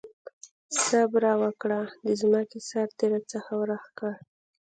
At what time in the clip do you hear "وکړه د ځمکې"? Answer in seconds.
1.41-2.59